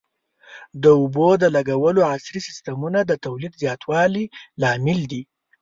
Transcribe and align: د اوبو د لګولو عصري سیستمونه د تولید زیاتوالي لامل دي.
د 0.81 0.83
اوبو 0.99 1.27
د 1.41 1.43
لګولو 1.55 2.01
عصري 2.11 2.39
سیستمونه 2.47 2.99
د 3.05 3.11
تولید 3.25 3.53
زیاتوالي 3.61 4.25
لامل 4.61 4.99
دي. 5.11 5.21